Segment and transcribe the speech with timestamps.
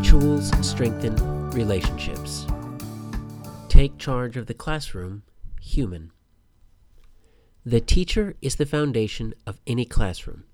[0.00, 1.14] Rituals strengthen
[1.50, 2.46] relationships.
[3.68, 5.24] Take charge of the classroom,
[5.60, 6.10] human.
[7.66, 10.44] The teacher is the foundation of any classroom.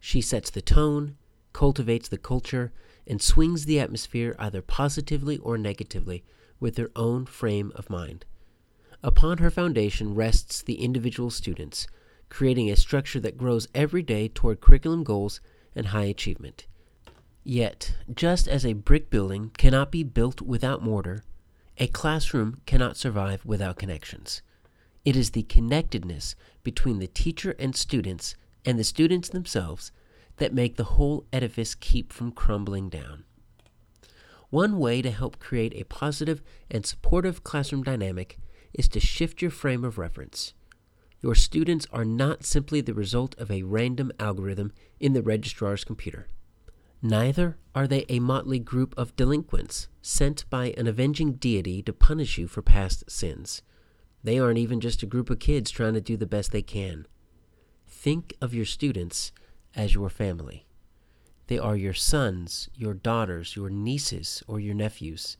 [0.00, 1.16] She sets the tone,
[1.52, 2.72] cultivates the culture,
[3.06, 6.24] and swings the atmosphere either positively or negatively
[6.58, 8.24] with her own frame of mind.
[9.04, 11.86] Upon her foundation rests the individual students,
[12.28, 15.40] creating a structure that grows every day toward curriculum goals
[15.76, 16.66] and high achievement.
[17.42, 21.24] Yet, just as a brick building cannot be built without mortar,
[21.78, 24.42] a classroom cannot survive without connections.
[25.04, 29.90] It is the connectedness between the teacher and students and the students themselves
[30.36, 33.24] that make the whole edifice keep from crumbling down.
[34.50, 38.38] One way to help create a positive and supportive classroom dynamic
[38.74, 40.52] is to shift your frame of reference.
[41.22, 46.28] Your students are not simply the result of a random algorithm in the registrar's computer.
[47.02, 52.36] Neither are they a motley group of delinquents sent by an avenging deity to punish
[52.36, 53.62] you for past sins.
[54.22, 57.06] They aren't even just a group of kids trying to do the best they can.
[57.86, 59.32] Think of your students
[59.74, 60.66] as your family.
[61.46, 65.38] They are your sons, your daughters, your nieces, or your nephews.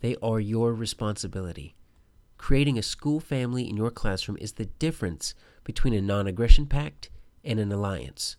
[0.00, 1.74] They are your responsibility.
[2.38, 7.10] Creating a school family in your classroom is the difference between a non aggression pact
[7.44, 8.36] and an alliance.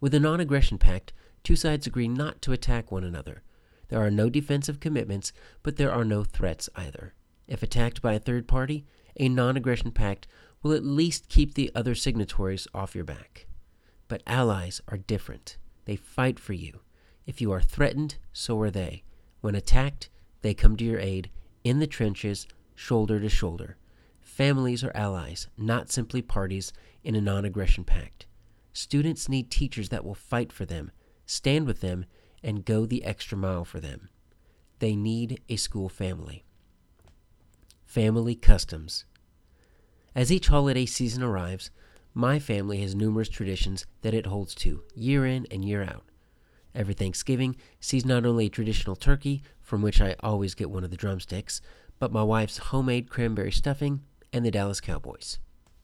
[0.00, 1.12] With a non aggression pact,
[1.44, 3.42] two sides agree not to attack one another.
[3.88, 7.14] There are no defensive commitments, but there are no threats either.
[7.46, 8.84] If attacked by a third party,
[9.16, 10.26] a non aggression pact
[10.62, 13.46] will at least keep the other signatories off your back.
[14.08, 15.58] But allies are different.
[15.84, 16.80] They fight for you.
[17.26, 19.04] If you are threatened, so are they.
[19.40, 20.08] When attacked,
[20.42, 21.30] they come to your aid
[21.62, 23.76] in the trenches, shoulder to shoulder.
[24.20, 28.26] Families are allies, not simply parties in a non aggression pact.
[28.72, 30.90] Students need teachers that will fight for them,
[31.26, 32.06] stand with them,
[32.42, 34.08] and go the extra mile for them.
[34.78, 36.44] They need a school family.
[37.86, 39.04] Family customs.
[40.14, 41.70] As each holiday season arrives,
[42.12, 46.04] my family has numerous traditions that it holds to, year in and year out.
[46.74, 50.90] Every Thanksgiving sees not only a traditional turkey, from which I always get one of
[50.90, 51.60] the drumsticks,
[51.98, 54.02] but my wife's homemade cranberry stuffing
[54.32, 55.38] and the Dallas Cowboys.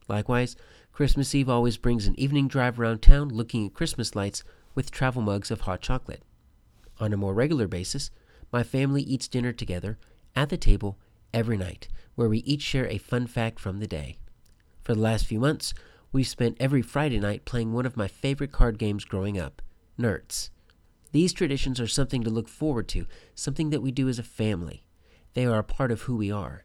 [0.08, 0.56] Likewise,
[0.92, 4.42] Christmas Eve always brings an evening drive around town looking at Christmas lights
[4.74, 6.22] with travel mugs of hot chocolate.
[6.98, 8.10] On a more regular basis,
[8.52, 9.98] my family eats dinner together
[10.36, 10.98] at the table
[11.32, 14.18] every night, where we each share a fun fact from the day.
[14.82, 15.72] For the last few months,
[16.12, 19.62] we've spent every Friday night playing one of my favorite card games growing up,
[19.98, 20.50] Nertz.
[21.12, 24.84] These traditions are something to look forward to, something that we do as a family.
[25.34, 26.64] They are a part of who we are.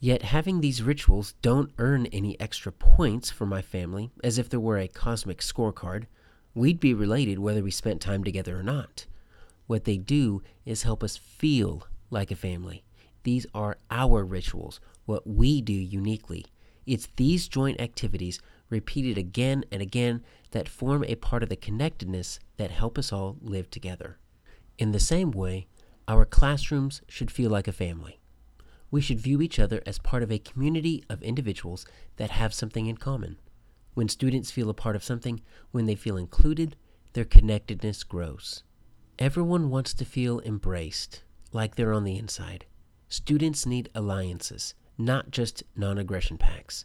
[0.00, 4.60] Yet having these rituals don't earn any extra points for my family, as if there
[4.60, 6.04] were a cosmic scorecard.
[6.54, 9.06] We'd be related whether we spent time together or not.
[9.66, 12.84] What they do is help us feel like a family.
[13.24, 16.46] These are our rituals, what we do uniquely.
[16.86, 20.22] It's these joint activities, repeated again and again,
[20.52, 24.18] that form a part of the connectedness that help us all live together.
[24.78, 25.66] In the same way,
[26.06, 28.20] our classrooms should feel like a family.
[28.90, 31.84] We should view each other as part of a community of individuals
[32.16, 33.38] that have something in common.
[33.94, 35.40] When students feel a part of something,
[35.70, 36.76] when they feel included,
[37.12, 38.64] their connectedness grows.
[39.18, 41.22] Everyone wants to feel embraced,
[41.52, 42.66] like they're on the inside.
[43.08, 46.84] Students need alliances, not just non aggression pacts.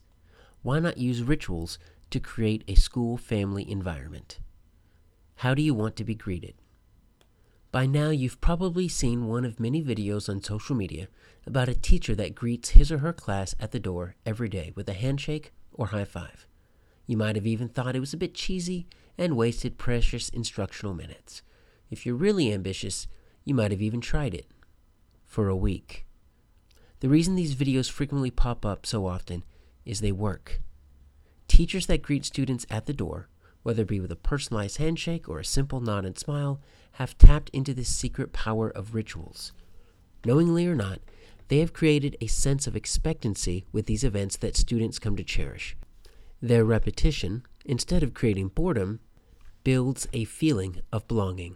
[0.61, 1.79] Why not use rituals
[2.11, 4.39] to create a school family environment?
[5.37, 6.55] How do you want to be greeted?
[7.71, 11.07] By now, you've probably seen one of many videos on social media
[11.47, 14.89] about a teacher that greets his or her class at the door every day with
[14.89, 16.45] a handshake or high five.
[17.09, 18.85] You might have even thought it was a bit cheesy
[19.17, 21.41] and wasted precious instructional minutes.
[21.89, 23.07] If you're really ambitious,
[23.43, 24.45] you might have even tried it
[25.25, 26.05] for a week.
[26.99, 29.43] The reason these videos frequently pop up so often
[29.85, 30.61] is they work.
[31.47, 33.27] Teachers that greet students at the door,
[33.63, 36.61] whether it be with a personalized handshake or a simple nod and smile,
[36.91, 39.51] have tapped into this secret power of rituals.
[40.23, 40.99] Knowingly or not,
[41.47, 45.75] they have created a sense of expectancy with these events that students come to cherish.
[46.41, 48.99] Their repetition, instead of creating boredom,
[49.63, 51.55] builds a feeling of belonging.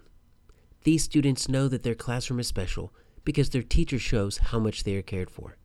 [0.84, 2.94] These students know that their classroom is special
[3.24, 5.58] because their teacher shows how much they are cared for.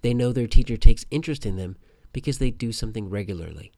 [0.00, 1.76] They know their teacher takes interest in them
[2.12, 3.72] because they do something regularly.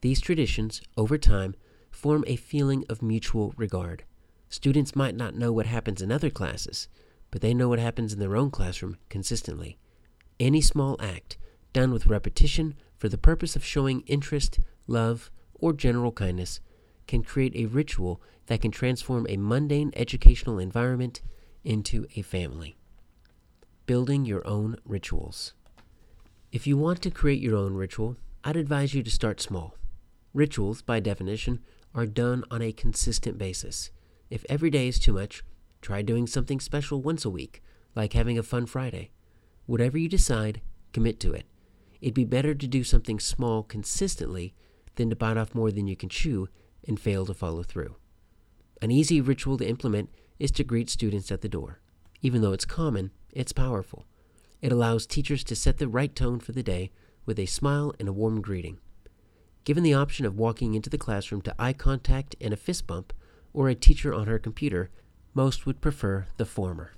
[0.00, 1.54] These traditions, over time,
[1.90, 4.04] form a feeling of mutual regard.
[4.48, 6.88] Students might not know what happens in other classes,
[7.30, 9.78] but they know what happens in their own classroom consistently.
[10.40, 11.38] Any small act,
[11.72, 16.60] done with repetition for the purpose of showing interest, love, or general kindness,
[17.06, 21.22] can create a ritual that can transform a mundane educational environment
[21.64, 22.76] into a family.
[23.86, 25.54] Building your own rituals.
[26.52, 29.76] If you want to create your own ritual, I'd advise you to start small.
[30.32, 31.60] Rituals, by definition,
[31.94, 33.90] are done on a consistent basis.
[34.30, 35.42] If every day is too much,
[35.80, 37.62] try doing something special once a week,
[37.94, 39.10] like having a fun Friday.
[39.66, 40.60] Whatever you decide,
[40.92, 41.46] commit to it.
[42.00, 44.54] It'd be better to do something small consistently
[44.96, 46.48] than to bite off more than you can chew
[46.86, 47.96] and fail to follow through.
[48.82, 51.80] An easy ritual to implement is to greet students at the door.
[52.22, 54.04] Even though it's common, it's powerful.
[54.60, 56.90] It allows teachers to set the right tone for the day
[57.24, 58.78] with a smile and a warm greeting.
[59.64, 63.12] Given the option of walking into the classroom to eye contact and a fist bump,
[63.52, 64.90] or a teacher on her computer,
[65.34, 66.92] most would prefer the former.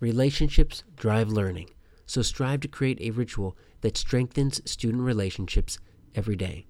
[0.00, 1.68] Relationships drive learning,
[2.08, 5.78] so strive to create a ritual that strengthens student relationships
[6.14, 6.66] every day.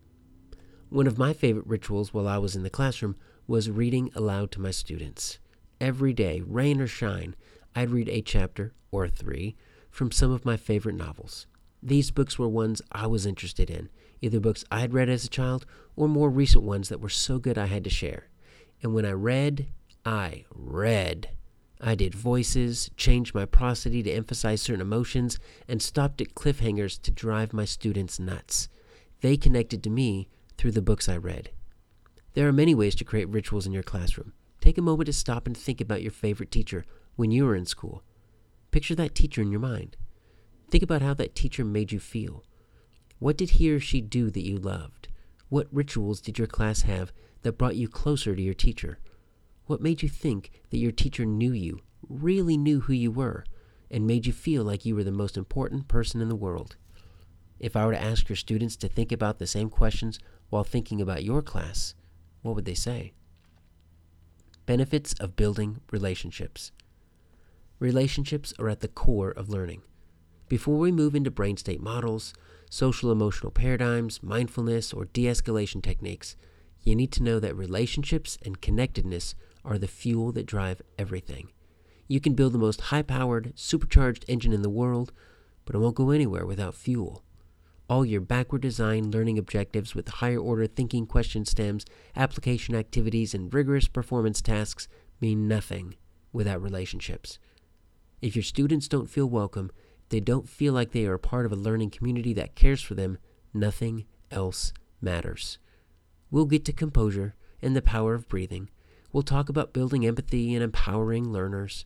[0.91, 4.61] One of my favorite rituals while I was in the classroom was reading aloud to
[4.61, 5.39] my students.
[5.81, 7.37] Every day, rain or shine,
[7.75, 9.57] I'd read a chapter or three
[9.91, 11.47] from some of my favorite novels.
[11.83, 13.91] These books were ones I was interested in,
[14.21, 15.65] either books I had read as a child
[15.95, 18.29] or more recent ones that were so good I had to share.
[18.83, 19.69] And when I read,
[20.05, 21.31] I read.
[21.81, 25.39] I did voices, changed my prosody to emphasize certain emotions,
[25.69, 28.69] and stopped at cliffhangers to drive my students nuts.
[29.21, 31.51] They connected to me through the books I read.
[32.35, 34.33] There are many ways to create rituals in your classroom.
[34.61, 36.85] Take a moment to stop and think about your favorite teacher
[37.17, 38.03] when you were in school.
[38.71, 39.97] Picture that teacher in your mind.
[40.71, 42.45] Think about how that teacher made you feel.
[43.19, 45.09] What did he or she do that you loved?
[45.49, 48.99] What rituals did your class have that brought you closer to your teacher?
[49.69, 53.45] What made you think that your teacher knew you, really knew who you were,
[53.91, 56.77] and made you feel like you were the most important person in the world?
[57.61, 60.19] If I were to ask your students to think about the same questions
[60.49, 61.95] while thinking about your class,
[62.41, 63.13] what would they say?
[64.65, 66.73] Benefits of building relationships.
[67.79, 69.83] Relationships are at the core of learning.
[70.49, 72.33] Before we move into brain state models,
[72.71, 76.37] social emotional paradigms, mindfulness, or de escalation techniques,
[76.85, 79.35] you need to know that relationships and connectedness
[79.65, 81.51] are the fuel that drive everything.
[82.07, 85.13] You can build the most high powered, supercharged engine in the world,
[85.65, 87.23] but it won't go anywhere without fuel.
[87.89, 91.85] All your backward design learning objectives with higher order thinking question stems,
[92.17, 94.89] application activities, and rigorous performance tasks
[95.21, 95.97] mean nothing
[96.33, 97.39] without relationships.
[98.21, 99.71] If your students don't feel welcome,
[100.09, 103.19] they don't feel like they are part of a learning community that cares for them,
[103.53, 105.59] nothing else matters.
[106.31, 108.71] We'll get to composure and the power of breathing.
[109.19, 111.85] We'll talk about building empathy and empowering learners.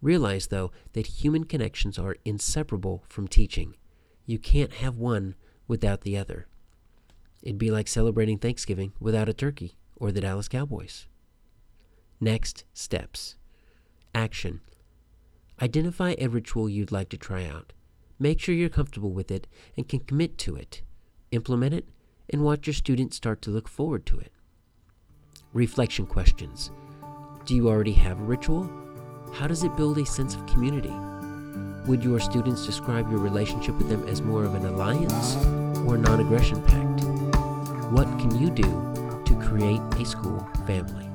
[0.00, 3.76] Realize, though, that human connections are inseparable from teaching.
[4.26, 5.36] You can't have one
[5.68, 6.48] without the other.
[7.40, 11.06] It'd be like celebrating Thanksgiving without a turkey or the Dallas Cowboys.
[12.20, 13.36] Next steps
[14.12, 14.60] Action.
[15.62, 17.72] Identify a ritual you'd like to try out.
[18.18, 19.46] Make sure you're comfortable with it
[19.76, 20.82] and can commit to it.
[21.30, 21.88] Implement it
[22.28, 24.32] and watch your students start to look forward to it.
[25.54, 26.70] Reflection questions
[27.44, 28.70] Do you already have a ritual?
[29.34, 30.92] How does it build a sense of community?
[31.86, 35.36] Would your students describe your relationship with them as more of an alliance
[35.86, 37.04] or non aggression pact?
[37.92, 38.62] What can you do
[39.26, 41.11] to create a school family?